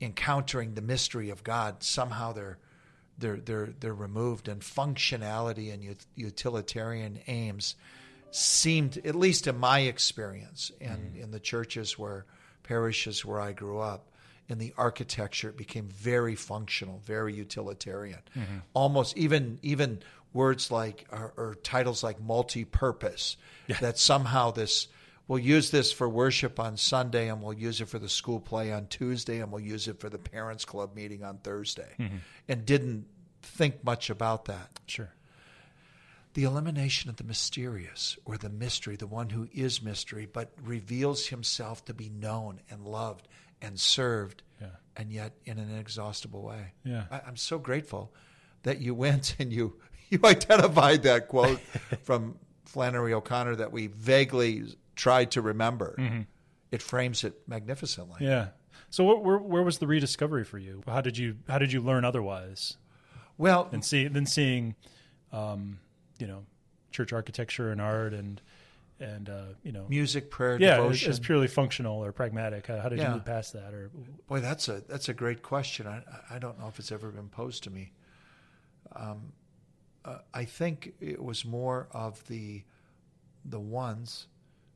encountering 0.00 0.74
the 0.74 0.82
mystery 0.82 1.30
of 1.30 1.42
God. 1.42 1.82
Somehow 1.82 2.32
they're 2.32 2.58
they're 3.18 3.36
they're 3.36 3.74
they're 3.80 3.94
removed, 3.94 4.48
and 4.48 4.60
functionality 4.60 5.72
and 5.72 5.82
ut- 5.90 6.06
utilitarian 6.14 7.18
aims 7.26 7.74
seemed, 8.30 8.98
at 9.04 9.14
least 9.14 9.46
in 9.46 9.58
my 9.58 9.80
experience, 9.80 10.70
and 10.80 10.98
mm-hmm. 10.98 11.22
in 11.22 11.30
the 11.30 11.40
churches 11.40 11.98
where 11.98 12.26
parishes 12.62 13.24
where 13.24 13.40
I 13.40 13.52
grew 13.52 13.78
up, 13.80 14.12
in 14.48 14.58
the 14.58 14.72
architecture, 14.76 15.50
it 15.50 15.56
became 15.56 15.88
very 15.88 16.34
functional, 16.34 17.00
very 17.04 17.34
utilitarian. 17.34 18.20
Mm-hmm. 18.36 18.58
Almost 18.72 19.16
even 19.16 19.58
even 19.62 20.00
words 20.32 20.70
like 20.70 21.06
or, 21.12 21.32
or 21.36 21.54
titles 21.62 22.02
like 22.02 22.20
multi-purpose. 22.20 23.36
That 23.80 23.98
somehow 23.98 24.50
this 24.50 24.88
we'll 25.26 25.38
use 25.38 25.70
this 25.70 25.92
for 25.92 26.08
worship 26.08 26.58
on 26.58 26.76
Sunday, 26.76 27.28
and 27.28 27.42
we'll 27.42 27.52
use 27.52 27.80
it 27.80 27.88
for 27.88 27.98
the 27.98 28.08
school 28.08 28.40
play 28.40 28.72
on 28.72 28.86
Tuesday, 28.86 29.40
and 29.40 29.52
we'll 29.52 29.60
use 29.60 29.86
it 29.86 30.00
for 30.00 30.08
the 30.08 30.18
parents 30.18 30.64
club 30.64 30.94
meeting 30.94 31.22
on 31.22 31.38
Thursday, 31.38 31.94
mm-hmm. 31.98 32.16
and 32.48 32.64
didn't 32.64 33.06
think 33.42 33.84
much 33.84 34.10
about 34.10 34.46
that 34.46 34.78
Sure. 34.88 35.10
The 36.38 36.44
elimination 36.44 37.10
of 37.10 37.16
the 37.16 37.24
mysterious 37.24 38.16
or 38.24 38.38
the 38.38 38.48
mystery, 38.48 38.94
the 38.94 39.08
one 39.08 39.28
who 39.28 39.48
is 39.52 39.82
mystery, 39.82 40.24
but 40.24 40.52
reveals 40.64 41.26
himself 41.26 41.84
to 41.84 41.92
be 41.92 42.08
known 42.10 42.60
and 42.70 42.84
loved 42.84 43.26
and 43.60 43.76
served, 43.80 44.44
Yeah. 44.60 44.68
and 44.96 45.10
yet 45.10 45.32
in 45.46 45.58
an 45.58 45.68
inexhaustible 45.68 46.40
way. 46.44 46.74
Yeah. 46.84 47.06
I, 47.10 47.22
I'm 47.26 47.36
so 47.36 47.58
grateful 47.58 48.14
that 48.62 48.80
you 48.80 48.94
went 48.94 49.34
and 49.40 49.52
you 49.52 49.80
you 50.10 50.20
identified 50.22 51.02
that 51.02 51.26
quote 51.26 51.58
from 52.04 52.38
Flannery 52.66 53.12
O'Connor 53.14 53.56
that 53.56 53.72
we 53.72 53.88
vaguely 53.88 54.62
tried 54.94 55.32
to 55.32 55.42
remember. 55.42 55.96
It 56.70 56.82
frames 56.82 57.24
it 57.24 57.34
magnificently. 57.48 58.18
Yeah. 58.24 58.50
So 58.90 59.02
what, 59.02 59.24
where 59.24 59.38
where 59.38 59.64
was 59.64 59.78
the 59.78 59.88
rediscovery 59.88 60.44
for 60.44 60.58
you? 60.58 60.84
How 60.86 61.00
did 61.00 61.18
you 61.18 61.38
how 61.48 61.58
did 61.58 61.72
you 61.72 61.80
learn 61.80 62.04
otherwise 62.04 62.76
Well, 63.36 63.64
than 63.64 63.82
see 63.82 64.06
than 64.06 64.24
seeing, 64.26 64.76
um, 65.32 65.80
you 66.18 66.26
know, 66.26 66.44
church 66.90 67.12
architecture 67.12 67.70
and 67.70 67.80
art 67.80 68.14
and 68.14 68.40
and 69.00 69.28
uh, 69.28 69.42
you 69.62 69.72
know 69.72 69.86
music, 69.88 70.30
prayer, 70.30 70.58
yeah, 70.60 70.76
devotion. 70.76 71.10
as 71.10 71.20
purely 71.20 71.46
functional 71.46 72.04
or 72.04 72.12
pragmatic. 72.12 72.66
How, 72.66 72.78
how 72.78 72.88
did 72.88 72.98
you 72.98 73.08
move 73.08 73.24
past 73.24 73.52
that? 73.52 73.72
Or 73.72 73.90
Boy, 74.26 74.40
that's 74.40 74.68
a 74.68 74.82
that's 74.88 75.08
a 75.08 75.14
great 75.14 75.42
question. 75.42 75.86
I 75.86 76.02
I 76.30 76.38
don't 76.38 76.58
know 76.58 76.68
if 76.68 76.78
it's 76.78 76.92
ever 76.92 77.10
been 77.10 77.28
posed 77.28 77.64
to 77.64 77.70
me. 77.70 77.92
Um, 78.94 79.32
uh, 80.04 80.18
I 80.32 80.44
think 80.44 80.94
it 81.00 81.22
was 81.22 81.44
more 81.44 81.88
of 81.92 82.26
the 82.26 82.64
the 83.44 83.60
ones 83.60 84.26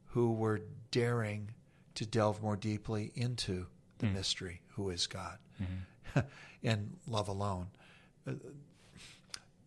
who 0.07 0.33
were 0.33 0.61
daring 0.91 1.51
to 1.95 2.07
delve 2.07 2.43
more 2.43 2.57
deeply 2.57 3.13
into 3.15 3.67
the 3.99 4.07
mystery, 4.07 4.61
who 4.69 4.91
is 4.91 5.07
God, 5.07 5.39
and 6.63 6.97
love 7.07 7.29
alone. 7.29 7.69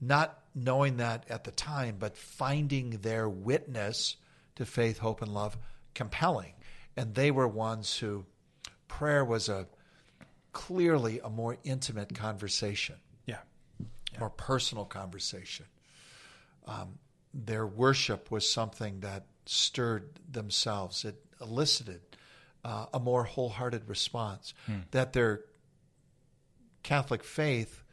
Not 0.01 0.39
knowing 0.53 0.97
that 0.97 1.25
at 1.29 1.43
the 1.43 1.51
time, 1.51 1.95
but 1.99 2.17
finding 2.17 2.91
their 3.01 3.27
witness 3.27 4.17
to 4.55 4.65
faith, 4.65 4.99
hope, 4.99 5.21
and 5.21 5.33
love 5.33 5.57
compelling, 5.93 6.53
and 6.95 7.15
they 7.15 7.31
were 7.31 7.47
ones 7.47 7.97
who 7.97 8.25
prayer 8.87 9.25
was 9.25 9.49
a 9.49 9.67
clearly 10.53 11.19
a 11.19 11.29
more 11.29 11.57
intimate 11.63 12.13
conversation, 12.15 12.95
yeah, 13.25 13.39
more 14.19 14.29
personal 14.29 14.85
conversation. 14.85 15.65
Um, 16.65 16.99
their 17.33 17.67
worship 17.67 18.31
was 18.31 18.49
something 18.49 19.01
that 19.01 19.25
stirred 19.45 20.19
themselves. 20.31 21.03
It 21.03 21.21
elicited 21.41 22.01
uh, 22.63 22.87
a 22.93 22.99
more 22.99 23.25
wholehearted 23.25 23.87
response. 23.87 24.53
That 24.91 25.13
their 25.13 25.41
Catholic 26.83 27.23
faith 27.23 27.83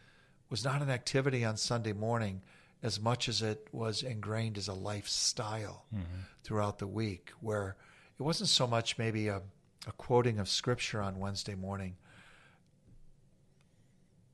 was 0.52 0.64
not 0.64 0.82
an 0.82 0.90
activity 0.90 1.47
on 1.47 1.56
Sunday 1.56 1.94
morning 1.94 2.42
as 2.82 3.00
much 3.00 3.26
as 3.26 3.40
it 3.40 3.68
was 3.73 4.02
ingrained 4.02 4.59
as 4.59 4.68
a 4.68 4.75
lifestyle 4.75 5.87
mm-hmm. 5.92 6.04
throughout 6.44 6.78
the 6.78 6.87
week, 6.87 7.32
where 7.40 7.75
it 8.21 8.23
wasn't 8.23 8.50
so 8.50 8.66
much 8.66 8.99
maybe 8.99 9.28
a, 9.28 9.40
a 9.87 9.92
quoting 9.97 10.38
of 10.38 10.49
scripture 10.49 11.00
on 11.00 11.18
Wednesday 11.18 11.54
morning 11.54 11.97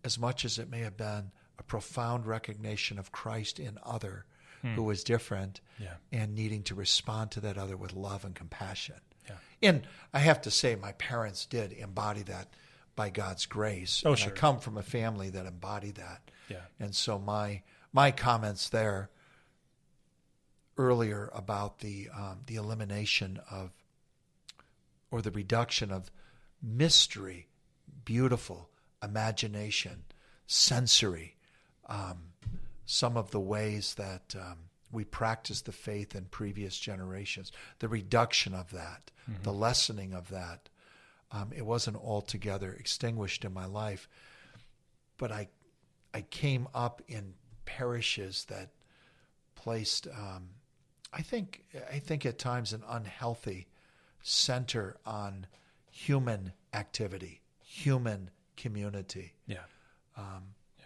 as 0.02 0.18
much 0.18 0.44
as 0.44 0.58
it 0.58 0.68
may 0.68 0.80
have 0.80 0.96
been 0.96 1.30
a 1.56 1.62
profound 1.62 2.26
recognition 2.26 2.98
of 2.98 3.12
Christ 3.12 3.60
in 3.60 3.78
other 3.84 4.24
hmm. 4.62 4.74
who 4.74 4.82
was 4.82 5.04
different 5.04 5.60
Yeah. 5.78 5.94
and 6.10 6.34
needing 6.34 6.64
to 6.64 6.74
respond 6.74 7.30
to 7.32 7.40
that 7.42 7.56
other 7.56 7.76
with 7.76 7.92
love 7.92 8.24
and 8.24 8.34
compassion. 8.34 8.96
Yeah. 9.28 9.36
And 9.62 9.86
I 10.12 10.18
have 10.18 10.40
to 10.42 10.50
say, 10.50 10.74
my 10.74 10.92
parents 10.92 11.46
did 11.46 11.72
embody 11.72 12.22
that 12.22 12.48
by 12.98 13.10
God's 13.10 13.46
grace. 13.46 14.02
Oh, 14.04 14.10
and 14.10 14.18
sure. 14.18 14.32
I 14.32 14.34
come 14.34 14.58
from 14.58 14.76
a 14.76 14.82
family 14.82 15.30
that 15.30 15.46
embodied 15.46 15.94
that. 15.94 16.32
Yeah. 16.48 16.56
And 16.80 16.92
so 16.96 17.16
my 17.16 17.62
my 17.92 18.10
comments 18.10 18.68
there 18.68 19.08
earlier 20.76 21.30
about 21.32 21.78
the 21.78 22.08
um, 22.12 22.40
the 22.46 22.56
elimination 22.56 23.38
of 23.52 23.70
or 25.12 25.22
the 25.22 25.30
reduction 25.30 25.92
of 25.92 26.10
mystery, 26.60 27.46
beautiful 28.04 28.68
imagination, 29.00 30.02
sensory, 30.48 31.36
um, 31.86 32.32
some 32.84 33.16
of 33.16 33.30
the 33.30 33.40
ways 33.40 33.94
that 33.94 34.34
um, 34.36 34.58
we 34.90 35.04
practice 35.04 35.60
the 35.60 35.70
faith 35.70 36.16
in 36.16 36.24
previous 36.24 36.76
generations, 36.76 37.52
the 37.78 37.88
reduction 37.88 38.54
of 38.54 38.72
that, 38.72 39.12
the 39.44 39.52
lessening 39.52 40.14
of 40.14 40.30
that. 40.30 40.68
Um, 41.30 41.52
it 41.54 41.64
wasn't 41.64 41.96
altogether 41.96 42.72
extinguished 42.72 43.44
in 43.44 43.52
my 43.52 43.66
life, 43.66 44.08
but 45.18 45.30
I, 45.30 45.48
I 46.14 46.22
came 46.22 46.68
up 46.74 47.02
in 47.06 47.34
parishes 47.66 48.46
that 48.46 48.70
placed, 49.54 50.06
um, 50.08 50.48
I 51.12 51.20
think, 51.22 51.64
I 51.92 51.98
think 51.98 52.24
at 52.24 52.38
times 52.38 52.72
an 52.72 52.82
unhealthy 52.88 53.66
center 54.22 54.96
on 55.04 55.46
human 55.90 56.52
activity, 56.72 57.42
human 57.60 58.30
community, 58.56 59.34
yeah, 59.46 59.58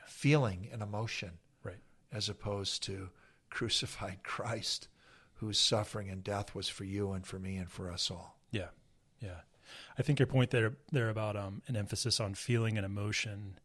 feeling 0.06 0.68
and 0.72 0.82
emotion 0.82 1.30
right. 1.64 1.80
as 2.12 2.28
opposed 2.28 2.82
to 2.84 3.10
crucified 3.50 4.18
Christ, 4.22 4.88
whose 5.34 5.58
suffering 5.58 6.08
and 6.08 6.22
death 6.22 6.54
was 6.54 6.68
for 6.68 6.84
you 6.84 7.12
and 7.12 7.26
for 7.26 7.38
me 7.38 7.56
and 7.56 7.70
for 7.70 7.90
us 7.90 8.10
all. 8.10 8.38
Yeah, 8.50 8.68
yeah. 9.20 9.40
I 9.98 10.02
think 10.02 10.18
your 10.18 10.26
point 10.26 10.50
there 10.50 10.74
there 10.90 11.08
about 11.08 11.36
um, 11.36 11.62
an 11.68 11.76
emphasis 11.76 12.20
on 12.20 12.34
feeling 12.34 12.76
and 12.76 12.84
emotion 12.86 13.58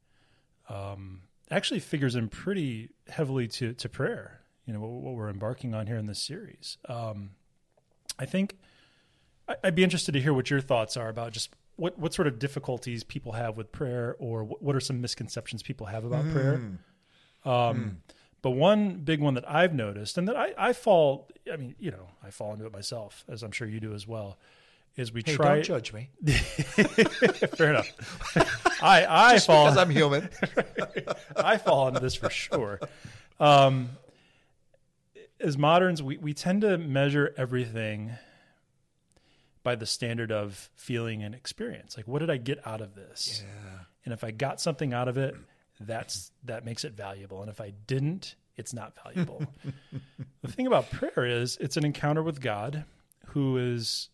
um, 0.70 1.22
actually 1.50 1.80
figures 1.80 2.16
in 2.16 2.30
pretty 2.30 2.90
heavily 3.10 3.48
to 3.50 3.74
to 3.74 3.90
prayer. 3.90 4.42
You 4.66 4.74
know 4.74 4.80
what, 4.82 4.90
what 4.90 5.16
we're 5.16 5.30
embarking 5.30 5.74
on 5.74 5.88
here 5.88 5.98
in 5.98 6.08
this 6.08 6.22
series. 6.22 6.78
Um, 6.90 7.32
I 8.20 8.26
think 8.26 8.58
I- 9.48 9.56
I'd 9.64 9.76
be 9.76 9.84
interested 9.84 10.12
to 10.14 10.22
hear 10.22 10.34
what 10.34 10.50
your 10.50 10.60
thoughts 10.62 10.98
are 10.98 11.08
about 11.10 11.32
just 11.32 11.50
what 11.78 11.98
what 11.98 12.14
sort 12.14 12.28
of 12.28 12.40
difficulties 12.40 13.04
people 13.04 13.34
have 13.34 13.56
with 13.56 13.72
prayer, 13.72 14.16
or 14.20 14.44
what, 14.44 14.62
what 14.62 14.76
are 14.76 14.80
some 14.82 15.00
misconceptions 15.00 15.64
people 15.64 15.88
have 15.88 16.04
about 16.06 16.26
prayer. 16.32 16.56
Um, 17.46 18.02
But 18.44 18.52
one 18.52 18.98
big 19.04 19.20
one 19.20 19.34
that 19.34 19.50
I've 19.50 19.74
noticed, 19.74 20.18
and 20.18 20.28
that 20.28 20.36
I, 20.38 20.54
I 20.58 20.74
fall, 20.74 21.28
I 21.52 21.56
mean, 21.58 21.76
you 21.80 21.90
know, 21.92 22.10
I 22.24 22.30
fall 22.30 22.54
into 22.54 22.66
it 22.66 22.72
myself, 22.72 23.26
as 23.28 23.42
I'm 23.42 23.52
sure 23.52 23.68
you 23.68 23.80
do 23.80 23.94
as 23.94 24.08
well, 24.08 24.38
is 24.98 25.14
we 25.14 25.22
Hey, 25.26 25.36
try. 25.36 25.56
don't 25.56 25.64
judge 25.64 25.94
me. 25.94 26.10
Fair 27.56 27.70
enough. 27.70 27.88
I 28.82 29.06
I 29.06 29.34
Just 29.36 29.48
fall 29.48 29.66
because 29.66 29.78
I'm 29.78 29.90
human. 29.90 30.30
I 31.36 31.58
fall 31.58 31.88
into 31.88 32.00
this 32.00 32.16
for 32.16 32.30
sure. 32.30 32.80
Um, 33.40 33.90
as 35.40 35.58
moderns, 35.58 36.02
we, 36.02 36.18
we 36.18 36.34
tend 36.34 36.62
to 36.62 36.78
measure 36.78 37.34
everything 37.38 38.12
by 39.64 39.76
the 39.76 39.86
standard 39.86 40.32
of 40.32 40.70
feeling 40.76 41.24
and 41.24 41.36
experience. 41.36 41.96
Like, 41.96 42.08
what 42.08 42.20
did 42.20 42.30
I 42.32 42.38
get 42.38 42.66
out 42.66 42.82
of 42.82 42.96
this? 42.96 43.44
Yeah. 43.46 43.80
And 44.06 44.14
if 44.14 44.24
I 44.24 44.32
got 44.32 44.60
something 44.62 44.94
out 44.94 45.08
of 45.08 45.18
it, 45.18 45.36
that's 45.80 46.32
that 46.46 46.66
makes 46.66 46.84
it 46.86 46.94
valuable. 46.94 47.42
And 47.42 47.52
if 47.52 47.62
I 47.62 47.72
didn't, 47.86 48.36
it's 48.56 48.74
not 48.74 48.94
valuable. 49.04 49.46
the 50.42 50.52
thing 50.52 50.66
about 50.66 50.90
prayer 50.90 51.26
is 51.26 51.58
it's 51.62 51.78
an 51.78 51.86
encounter 51.86 52.24
with 52.24 52.42
God 52.42 52.86
who 53.28 53.58
is 53.58 54.10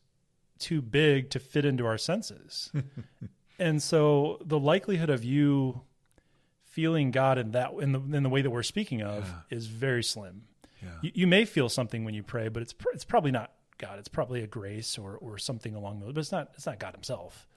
too 0.63 0.81
big 0.81 1.29
to 1.31 1.39
fit 1.39 1.65
into 1.65 1.85
our 1.85 1.97
senses. 1.97 2.71
and 3.59 3.83
so 3.83 4.39
the 4.43 4.59
likelihood 4.59 5.09
of 5.09 5.23
you 5.23 5.81
feeling 6.63 7.11
God 7.11 7.37
in 7.37 7.51
that 7.51 7.71
in 7.73 7.91
the 7.91 7.99
in 7.99 8.23
the 8.23 8.29
way 8.29 8.41
that 8.41 8.49
we're 8.49 8.63
speaking 8.63 9.03
of 9.03 9.31
is 9.49 9.67
very 9.67 10.03
slim. 10.03 10.45
Yeah. 10.81 10.89
You, 11.03 11.11
you 11.13 11.27
may 11.27 11.45
feel 11.45 11.69
something 11.69 12.03
when 12.03 12.15
you 12.15 12.23
pray, 12.23 12.47
but 12.47 12.63
it's 12.63 12.73
pr- 12.73 12.89
it's 12.93 13.05
probably 13.05 13.31
not 13.31 13.51
God. 13.77 13.99
It's 13.99 14.07
probably 14.07 14.41
a 14.41 14.47
grace 14.47 14.97
or 14.97 15.17
or 15.17 15.37
something 15.37 15.75
along 15.75 15.99
those. 15.99 16.13
But 16.13 16.21
it's 16.21 16.31
not 16.31 16.51
it's 16.55 16.65
not 16.65 16.79
God 16.79 16.93
Himself. 16.93 17.47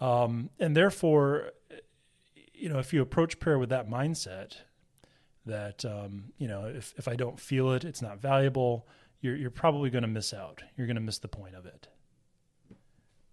Um, 0.00 0.50
and 0.60 0.76
therefore, 0.76 1.52
you 2.54 2.68
know, 2.68 2.78
if 2.78 2.92
you 2.92 3.02
approach 3.02 3.40
prayer 3.40 3.58
with 3.58 3.70
that 3.70 3.88
mindset, 3.88 4.58
that 5.46 5.84
um, 5.84 6.32
you 6.38 6.46
know, 6.48 6.66
if 6.66 6.94
if 6.96 7.08
I 7.08 7.16
don't 7.16 7.40
feel 7.40 7.72
it, 7.72 7.84
it's 7.84 8.02
not 8.02 8.20
valuable. 8.20 8.86
You're 9.20 9.36
you're 9.36 9.50
probably 9.50 9.90
going 9.90 10.02
to 10.02 10.08
miss 10.08 10.32
out. 10.32 10.62
You're 10.76 10.86
going 10.86 10.96
to 10.96 11.02
miss 11.02 11.18
the 11.18 11.28
point 11.28 11.54
of 11.54 11.66
it. 11.66 11.88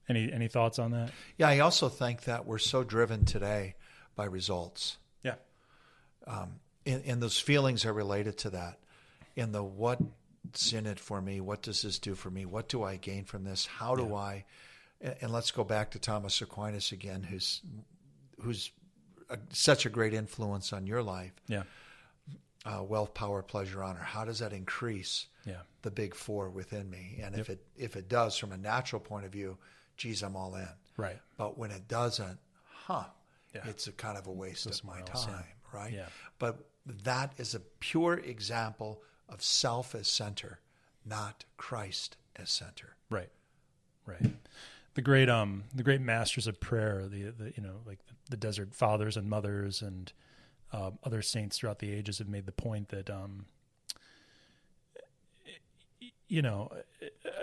Any 0.10 0.32
any 0.32 0.48
thoughts 0.48 0.80
on 0.80 0.92
that? 0.92 1.12
Yeah, 1.38 1.48
I 1.48 1.60
also 1.60 1.90
think 1.90 2.24
that 2.24 2.46
we're 2.46 2.58
so 2.58 2.84
driven 2.84 3.26
today 3.26 3.76
by 4.16 4.26
results. 4.26 4.98
Yeah. 5.24 5.36
And, 6.86 7.02
and 7.06 7.22
those 7.24 7.40
feelings 7.40 7.86
are 7.86 7.94
related 7.94 8.38
to 8.40 8.50
that. 8.52 8.80
In 9.36 9.52
the 9.52 9.64
what's 9.64 10.74
in 10.74 10.86
it 10.86 11.00
for 11.00 11.22
me? 11.22 11.40
What 11.42 11.62
does 11.62 11.82
this 11.82 11.98
do 12.00 12.14
for 12.16 12.30
me? 12.30 12.46
What 12.46 12.68
do 12.68 12.84
I 12.84 12.98
gain 12.98 13.24
from 13.24 13.44
this? 13.46 13.66
How 13.66 13.96
do 13.96 14.14
I? 14.14 14.46
And, 15.02 15.16
and 15.22 15.32
let's 15.32 15.52
go 15.52 15.64
back 15.64 15.92
to 15.92 16.00
Thomas 16.00 16.42
Aquinas 16.42 16.92
again, 16.92 17.24
who's 17.24 17.62
who's 18.42 18.72
a, 19.30 19.38
such 19.52 19.86
a 19.86 19.90
great 19.90 20.14
influence 20.14 20.74
on 20.74 20.86
your 20.86 21.02
life. 21.02 21.32
Yeah. 21.48 21.64
Uh, 22.66 22.84
wealth, 22.84 23.14
power, 23.14 23.42
pleasure, 23.42 23.84
honor. 23.84 24.00
How 24.04 24.24
does 24.24 24.40
that 24.40 24.54
increase 24.54 25.28
Yeah. 25.46 25.62
the 25.82 25.92
big 25.92 26.16
four 26.16 26.50
within 26.50 26.90
me? 26.90 27.20
And 27.24 27.36
if 27.36 27.50
it 27.50 27.66
if 27.78 27.96
it 27.96 28.08
does, 28.08 28.38
from 28.38 28.52
a 28.52 28.58
natural 28.58 29.00
point 29.00 29.26
of 29.26 29.32
view, 29.32 29.58
geez, 29.98 30.24
I'm 30.24 30.36
all 30.36 30.56
in. 30.56 30.68
Right. 30.98 31.20
But 31.38 31.58
when 31.58 31.72
it 31.72 31.88
doesn't, 31.88 32.40
huh? 32.66 33.06
Yeah. 33.54 33.62
It's 33.66 33.88
a 33.88 33.92
kind 33.92 34.18
of 34.18 34.28
a 34.28 34.32
waste 34.32 34.66
of 34.66 34.84
my 34.84 35.02
time, 35.02 35.44
right? 35.72 35.94
Yeah. 35.94 36.08
But 36.40 36.66
that 37.04 37.34
is 37.38 37.54
a 37.54 37.60
pure 37.60 38.16
example 38.16 39.02
of 39.30 39.44
self 39.44 39.94
as 39.94 40.08
center, 40.08 40.60
not 41.06 41.46
Christ 41.58 42.18
as 42.36 42.50
center. 42.50 42.96
Right. 43.10 43.30
Right. 44.06 44.26
The 44.96 45.02
great 45.02 45.30
um 45.30 45.64
the 45.74 45.84
great 45.84 46.02
masters 46.02 46.46
of 46.48 46.60
prayer, 46.60 47.08
the 47.08 47.26
the 47.32 47.54
you 47.56 47.64
know 47.64 47.78
like 47.86 48.00
the, 48.08 48.14
the 48.32 48.38
desert 48.38 48.76
fathers 48.76 49.18
and 49.18 49.30
mothers 49.30 49.82
and 49.82 50.12
um, 50.72 50.98
other 51.04 51.22
saints 51.22 51.58
throughout 51.58 51.80
the 51.80 51.92
ages 51.92 52.18
have 52.18 52.28
made 52.28 52.46
the 52.46 52.52
point 52.52 52.90
that 52.90 53.10
um 53.10 53.46
you 56.34 56.42
know, 56.42 56.72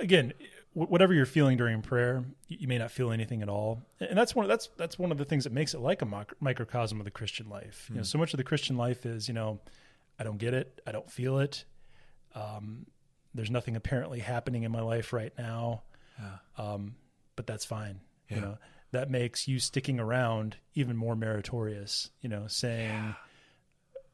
again, 0.01 0.33
whatever 0.73 1.13
you're 1.13 1.27
feeling 1.27 1.57
during 1.57 1.83
prayer, 1.83 2.25
you 2.49 2.69
may 2.69 2.79
not 2.79 2.91
feel 2.91 3.11
anything 3.11 3.43
at 3.43 3.49
all, 3.49 3.83
and 3.99 4.17
that's 4.17 4.35
one. 4.35 4.47
That's 4.49 4.69
that's 4.77 4.99
one 4.99 5.11
of 5.13 5.19
the 5.19 5.25
things 5.25 5.45
that 5.45 5.53
makes 5.53 5.75
it 5.75 5.81
like 5.81 6.03
a 6.03 6.27
microcosm 6.41 7.01
of 7.01 7.05
the 7.05 7.11
Christian 7.11 7.49
life. 7.49 7.87
Mm. 7.87 7.89
You 7.89 7.95
know, 7.97 8.01
hmm. 8.01 8.05
so 8.05 8.19
much 8.19 8.33
of 8.33 8.39
the 8.39 8.45
Christian 8.45 8.77
life 8.77 9.07
is, 9.07 9.29
you 9.29 9.35
know, 9.35 9.61
I 10.19 10.25
don't 10.25 10.39
get 10.39 10.55
it, 10.55 10.81
I 10.87 10.93
don't 10.93 11.11
feel 11.11 11.39
it. 11.39 11.65
Um, 12.35 12.87
there's 13.35 13.51
nothing 13.51 13.77
apparently 13.77 14.21
happening 14.21 14.63
in 14.63 14.73
my 14.73 14.81
life 14.81 15.13
right 15.13 15.33
now, 15.37 15.83
yeah. 16.19 16.65
um, 16.65 16.95
but 17.37 17.47
that's 17.47 17.65
fine. 17.65 18.01
Yeah. 18.29 18.37
You 18.37 18.43
know, 18.43 18.59
that 18.93 19.11
makes 19.11 19.49
you 19.49 19.59
sticking 19.59 19.99
around 19.99 20.57
even 20.75 20.97
more 20.97 21.17
meritorious. 21.17 22.11
You 22.21 22.29
know, 22.29 22.47
saying. 22.47 22.91
Yeah 22.91 23.15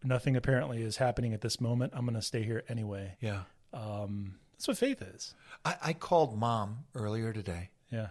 nothing 0.04 0.36
apparently 0.36 0.82
is 0.82 0.96
happening 0.96 1.34
at 1.34 1.40
this 1.40 1.60
moment. 1.60 1.92
I'm 1.96 2.04
going 2.04 2.14
to 2.14 2.22
stay 2.22 2.44
here 2.44 2.62
anyway. 2.68 3.16
Yeah. 3.20 3.42
Um, 3.72 4.36
that's 4.56 4.68
what 4.68 4.78
faith 4.78 5.02
is. 5.02 5.34
I, 5.64 5.76
I 5.82 5.92
called 5.92 6.38
mom 6.38 6.84
earlier 6.94 7.32
today. 7.32 7.70
Yeah. 7.90 8.08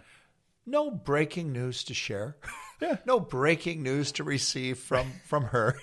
No 0.64 0.90
breaking 0.90 1.52
news 1.52 1.84
to 1.84 1.94
share. 1.94 2.36
Yeah. 2.78 2.98
no 3.06 3.18
breaking 3.18 3.82
news 3.82 4.12
to 4.12 4.22
receive 4.22 4.78
from 4.78 5.10
from 5.24 5.44
her. 5.44 5.80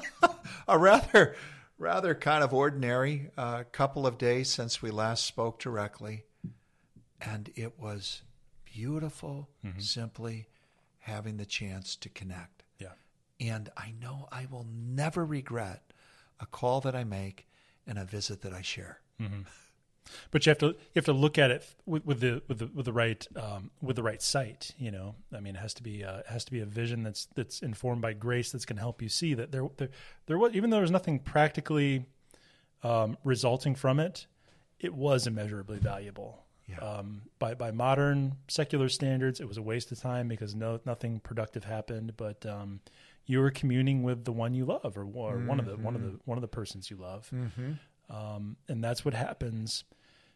a 0.68 0.78
rather 0.78 1.34
rather 1.78 2.14
kind 2.14 2.44
of 2.44 2.54
ordinary 2.54 3.30
uh, 3.36 3.64
couple 3.72 4.06
of 4.06 4.18
days 4.18 4.48
since 4.48 4.80
we 4.80 4.92
last 4.92 5.24
spoke 5.24 5.58
directly, 5.58 6.22
and 7.20 7.50
it 7.56 7.76
was 7.76 8.22
beautiful. 8.64 9.48
Mm-hmm. 9.66 9.80
Simply 9.80 10.46
having 11.00 11.38
the 11.38 11.44
chance 11.44 11.96
to 11.96 12.08
connect. 12.08 12.62
Yeah. 12.78 12.92
And 13.40 13.68
I 13.76 13.92
know 14.00 14.28
I 14.30 14.46
will 14.48 14.68
never 14.72 15.24
regret 15.24 15.92
a 16.38 16.46
call 16.46 16.80
that 16.82 16.94
I 16.94 17.02
make 17.02 17.48
and 17.84 17.98
a 17.98 18.04
visit 18.04 18.42
that 18.42 18.52
I 18.52 18.62
share. 18.62 19.00
Mm-hmm. 19.20 19.40
But 20.30 20.44
you 20.44 20.50
have 20.50 20.58
to 20.58 20.66
you 20.66 20.96
have 20.96 21.04
to 21.06 21.12
look 21.12 21.38
at 21.38 21.50
it 21.50 21.64
with, 21.86 22.04
with 22.04 22.20
the 22.20 22.42
with 22.48 22.58
the 22.58 22.70
with 22.74 22.86
the 22.86 22.92
right 22.92 23.26
um, 23.36 23.70
with 23.80 23.96
the 23.96 24.02
right 24.02 24.20
sight. 24.20 24.72
You 24.78 24.90
know, 24.90 25.14
I 25.34 25.40
mean, 25.40 25.56
it 25.56 25.60
has 25.60 25.74
to 25.74 25.82
be 25.82 26.04
uh, 26.04 26.18
it 26.18 26.26
has 26.26 26.44
to 26.46 26.52
be 26.52 26.60
a 26.60 26.66
vision 26.66 27.02
that's 27.02 27.28
that's 27.34 27.62
informed 27.62 28.02
by 28.02 28.12
grace 28.12 28.52
that's 28.52 28.64
going 28.64 28.76
to 28.76 28.82
help 28.82 29.00
you 29.00 29.08
see 29.08 29.34
that 29.34 29.52
there 29.52 29.68
there 29.76 29.90
there 30.26 30.38
was 30.38 30.54
even 30.54 30.70
though 30.70 30.76
there 30.76 30.82
was 30.82 30.90
nothing 30.90 31.18
practically 31.18 32.06
um, 32.82 33.16
resulting 33.24 33.74
from 33.74 34.00
it, 34.00 34.26
it 34.80 34.94
was 34.94 35.26
immeasurably 35.26 35.78
valuable. 35.78 36.44
Yeah. 36.68 36.78
Um, 36.78 37.22
by 37.38 37.54
by 37.54 37.70
modern 37.70 38.36
secular 38.48 38.88
standards, 38.88 39.40
it 39.40 39.48
was 39.48 39.56
a 39.56 39.62
waste 39.62 39.92
of 39.92 40.00
time 40.00 40.28
because 40.28 40.54
no 40.54 40.80
nothing 40.84 41.20
productive 41.20 41.64
happened. 41.64 42.16
But 42.16 42.44
um, 42.46 42.80
you 43.26 43.40
were 43.40 43.50
communing 43.50 44.02
with 44.02 44.24
the 44.24 44.32
one 44.32 44.54
you 44.54 44.64
love, 44.64 44.96
or, 44.96 45.02
or 45.02 45.36
mm-hmm. 45.36 45.46
one 45.46 45.58
of 45.60 45.66
the 45.66 45.76
one 45.76 45.94
of 45.94 46.02
the 46.02 46.08
mm-hmm. 46.08 46.16
one 46.24 46.38
of 46.38 46.42
the 46.42 46.48
persons 46.48 46.90
you 46.90 46.96
love. 46.96 47.30
Mm-hmm. 47.34 47.72
Um, 48.12 48.56
and 48.68 48.84
that's 48.84 49.04
what 49.04 49.14
happens. 49.14 49.84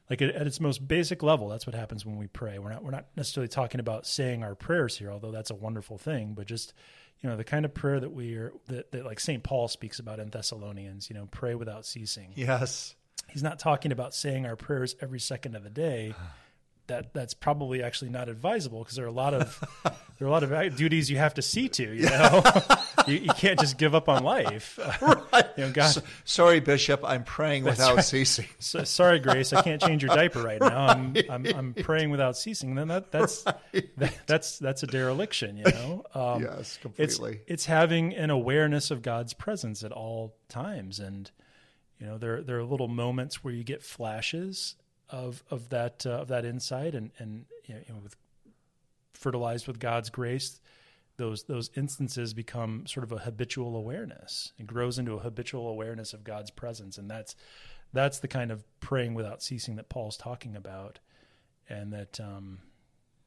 Like 0.09 0.23
at, 0.23 0.31
at, 0.31 0.47
its 0.47 0.61
most 0.61 0.87
basic 0.87 1.23
level, 1.23 1.49
that's 1.49 1.67
what 1.67 1.75
happens 1.75 2.07
when 2.07 2.17
we 2.17 2.27
pray. 2.27 2.59
We're 2.59 2.71
not 2.71 2.83
we're 2.83 2.93
not 2.93 3.07
necessarily 3.17 3.49
talking 3.49 3.81
about 3.81 4.07
saying 4.07 4.43
our 4.43 4.55
prayers 4.55 4.97
here, 4.97 5.11
although 5.11 5.33
that's 5.33 5.51
a 5.51 5.55
wonderful 5.55 5.99
thing. 5.99 6.35
But 6.35 6.47
just 6.47 6.73
you 7.21 7.29
know 7.29 7.37
the 7.37 7.45
kind 7.45 7.65
of 7.65 7.75
prayer 7.75 8.01
that 8.01 8.13
we 8.13 8.35
are 8.35 8.53
that, 8.69 8.93
that 8.93 9.05
like 9.05 9.21
Saint 9.21 9.43
Paul 9.43 9.69
speaks 9.69 9.99
about 9.99 10.21
in 10.21 10.31
Thessalonians. 10.31 11.11
You 11.11 11.17
know, 11.17 11.29
pray 11.31 11.55
without 11.55 11.85
ceasing. 11.85 12.33
Yes, 12.37 12.95
he's 13.29 13.43
not 13.43 13.59
talking 13.59 13.93
about 13.93 14.15
saying 14.15 14.47
our 14.47 14.57
prayers 14.57 14.97
every 15.01 15.21
second 15.21 15.55
of 15.57 15.65
the 15.65 15.71
day. 15.71 16.15
That 16.89 17.13
that's 17.13 17.35
probably 17.35 17.83
actually 17.83 18.11
not 18.11 18.29
advisable 18.29 18.81
because 18.81 18.97
there 18.97 19.05
are 19.05 19.09
a 19.09 19.13
lot 19.13 19.35
of 19.35 19.63
there 20.19 20.27
are 20.27 20.29
a 20.29 20.31
lot 20.31 20.43
of 20.43 20.77
duties 20.77 21.11
you 21.11 21.19
have 21.19 21.35
to 21.35 21.43
see 21.43 21.69
to. 21.69 21.95
You 21.95 22.09
know, 22.09 22.43
you, 23.07 23.15
you, 23.17 23.31
can't 23.31 23.59
just 23.59 23.79
give 23.79 23.95
up 23.95 24.09
on 24.09 24.23
life. 24.23 24.79
right. 25.03 25.47
You 25.57 25.67
know, 25.67 25.73
God, 25.73 25.89
so, 25.89 26.03
sorry, 26.25 26.61
Bishop, 26.61 27.01
I'm 27.05 27.25
praying 27.25 27.65
without 27.65 27.97
right. 27.97 28.05
ceasing. 28.05 28.47
So, 28.59 28.85
sorry, 28.85 29.19
Grace, 29.19 29.53
I 29.53 29.63
can't 29.63 29.81
change 29.81 30.03
your 30.03 30.15
diaper 30.15 30.43
right 30.43 30.61
now. 30.61 30.87
I'm 30.87 31.13
right. 31.13 31.31
I'm, 31.31 31.47
I'm, 31.47 31.75
praying 31.75 32.11
without 32.11 32.37
ceasing. 32.37 32.75
Then 32.75 32.89
that 32.89 33.11
that's 33.11 33.43
that, 33.43 34.13
that's 34.27 34.59
that's 34.59 34.83
a 34.83 34.87
dereliction. 34.87 35.57
You 35.57 35.65
know. 35.65 36.05
Um, 36.15 36.43
yes, 36.43 36.79
completely. 36.81 37.33
It's, 37.33 37.43
it's 37.47 37.67
having 37.67 38.15
an 38.15 38.31
awareness 38.31 38.91
of 38.91 39.03
God's 39.03 39.35
presence 39.35 39.83
at 39.83 39.93
all 39.93 40.37
times, 40.49 40.99
and 40.99 41.31
you 41.99 42.07
know 42.07 42.19
there 42.19 42.43
there 42.43 42.59
are 42.59 42.65
little 42.65 42.89
moments 42.89 43.43
where 43.43 43.53
you 43.53 43.65
get 43.65 43.83
flashes 43.83 44.77
of 45.11 45.43
of 45.51 45.69
that 45.71 46.05
uh, 46.07 46.11
of 46.11 46.29
that 46.29 46.45
insight 46.45 46.95
and 46.95 47.11
and 47.19 47.47
you 47.67 47.75
know, 47.89 48.01
with 48.03 48.17
fertilized 49.15 49.67
with 49.67 49.79
God's 49.79 50.11
grace 50.11 50.61
those 51.17 51.45
those 51.45 51.71
instances 51.77 52.35
become 52.35 52.87
sort 52.87 53.05
of 53.05 53.13
a 53.13 53.19
habitual 53.19 53.77
awareness. 53.77 54.53
It 54.59 54.67
grows 54.67 54.99
into 54.99 55.15
a 55.15 55.19
habitual 55.19 55.69
awareness 55.69 56.13
of 56.13 56.25
God's 56.25 56.51
presence. 56.51 56.99
And 56.99 57.11
that's 57.11 57.37
that's 57.93 58.19
the 58.19 58.29
kind 58.29 58.51
of 58.51 58.65
praying 58.81 59.15
without 59.15 59.43
ceasing 59.43 59.77
that 59.77 59.89
Paul's 59.89 60.17
talking 60.17 60.57
about. 60.57 60.99
And 61.69 61.93
that 61.93 62.21
um, 62.21 62.59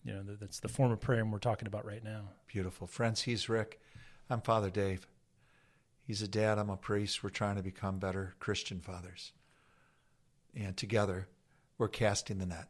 you 0.03 0.13
know 0.13 0.23
that's 0.39 0.59
the 0.59 0.69
form 0.69 0.91
of 0.91 1.01
prayer 1.01 1.25
we're 1.25 1.39
talking 1.39 1.67
about 1.67 1.85
right 1.85 2.03
now. 2.03 2.29
Beautiful. 2.47 2.87
Friends 2.87 3.23
he's 3.23 3.49
Rick. 3.49 3.79
I'm 4.29 4.41
Father 4.41 4.69
Dave. 4.69 5.07
He's 6.05 6.21
a 6.21 6.27
dad. 6.27 6.57
I'm 6.57 6.69
a 6.69 6.77
priest. 6.77 7.23
We're 7.23 7.29
trying 7.29 7.55
to 7.57 7.63
become 7.63 7.99
better 7.99 8.35
Christian 8.39 8.79
fathers. 8.79 9.31
And 10.55 10.75
together 10.75 11.27
we're 11.79 11.87
casting 11.87 12.37
the 12.37 12.45
net. 12.45 12.67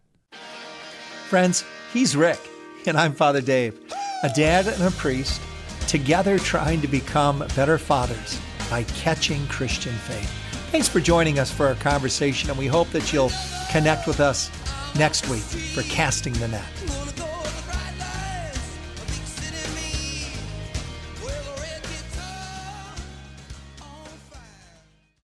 Friends, 1.28 1.66
he's 1.92 2.16
Rick, 2.16 2.40
and 2.86 2.96
I'm 2.96 3.14
Father 3.14 3.42
Dave, 3.42 3.78
a 4.24 4.30
dad 4.30 4.68
and 4.68 4.84
a 4.84 4.92
priest, 4.92 5.42
together 5.88 6.40
trying 6.40 6.80
to 6.82 6.88
become 6.88 7.40
better 7.56 7.78
fathers 7.78 8.40
by 8.70 8.84
catching 8.84 9.46
Christian 9.48 9.94
faith. 9.94 10.32
Thanks 10.72 10.88
for 10.88 11.00
joining 11.00 11.40
us 11.40 11.52
for 11.52 11.68
our 11.68 11.76
conversation, 11.76 12.50
and 12.50 12.58
we 12.58 12.68
hope 12.68 12.90
that 12.92 13.12
you'll 13.12 13.32
connect 13.72 14.08
with 14.08 14.20
us 14.20 14.50
next 14.96 15.28
week 15.28 15.42
for 15.42 15.82
Casting 15.84 16.34
the 16.34 16.48
Net. 16.48 17.29